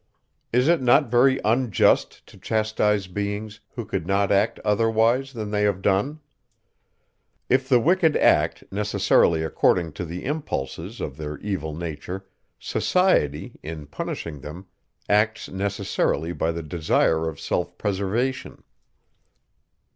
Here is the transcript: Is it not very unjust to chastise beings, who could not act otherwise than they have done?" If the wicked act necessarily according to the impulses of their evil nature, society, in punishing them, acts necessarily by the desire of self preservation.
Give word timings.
Is 0.51 0.67
it 0.67 0.81
not 0.81 1.11
very 1.11 1.39
unjust 1.45 2.25
to 2.25 2.35
chastise 2.39 3.05
beings, 3.05 3.59
who 3.75 3.85
could 3.85 4.07
not 4.07 4.31
act 4.31 4.57
otherwise 4.65 5.31
than 5.31 5.51
they 5.51 5.61
have 5.61 5.83
done?" 5.83 6.21
If 7.49 7.69
the 7.69 7.79
wicked 7.79 8.17
act 8.17 8.63
necessarily 8.71 9.43
according 9.43 9.91
to 9.93 10.05
the 10.05 10.25
impulses 10.25 11.01
of 11.01 11.17
their 11.17 11.37
evil 11.37 11.75
nature, 11.75 12.25
society, 12.57 13.59
in 13.61 13.85
punishing 13.85 14.39
them, 14.41 14.65
acts 15.07 15.49
necessarily 15.51 16.33
by 16.33 16.51
the 16.51 16.63
desire 16.63 17.29
of 17.29 17.39
self 17.39 17.77
preservation. 17.77 18.63